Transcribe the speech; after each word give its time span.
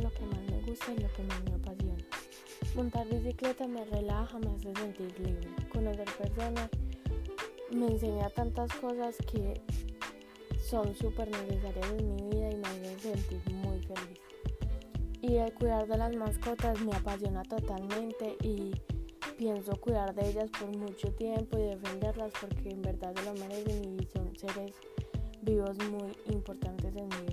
lo 0.00 0.10
que 0.10 0.24
más 0.26 0.42
me 0.50 0.60
gusta 0.62 0.92
y 0.92 0.98
lo 0.98 1.12
que 1.12 1.22
más 1.24 1.42
me 1.44 1.54
apasiona. 1.54 2.04
Montar 2.74 3.08
bicicleta 3.08 3.66
me 3.66 3.84
relaja, 3.84 4.38
me 4.38 4.50
hace 4.50 4.72
sentir 4.74 5.18
libre. 5.18 5.48
Conocer 5.72 6.08
personas 6.16 6.68
me 7.72 7.86
enseña 7.88 8.28
tantas 8.30 8.72
cosas 8.74 9.16
que 9.30 9.60
son 10.62 10.94
súper 10.94 11.28
necesarias 11.30 11.90
en 11.98 12.14
mi 12.14 12.22
vida 12.30 12.50
y 12.50 12.56
me 12.56 12.68
hacen 12.68 12.98
sentir 12.98 13.54
muy 13.54 13.80
feliz. 13.80 14.20
Y 15.20 15.36
el 15.36 15.52
cuidar 15.54 15.86
de 15.86 15.98
las 15.98 16.14
mascotas 16.14 16.80
me 16.80 16.94
apasiona 16.94 17.42
totalmente 17.42 18.36
y 18.42 18.72
pienso 19.36 19.72
cuidar 19.80 20.14
de 20.14 20.28
ellas 20.28 20.50
por 20.58 20.76
mucho 20.76 21.12
tiempo 21.14 21.58
y 21.58 21.62
defenderlas 21.62 22.32
porque 22.40 22.70
en 22.70 22.82
verdad 22.82 23.14
se 23.16 23.24
lo 23.24 23.34
merecen 23.34 23.98
y 24.00 24.06
son 24.06 24.36
seres 24.36 24.72
vivos 25.42 25.76
muy 25.90 26.12
importantes 26.34 26.94
en 26.94 27.08
mi 27.08 27.16
vida. 27.26 27.29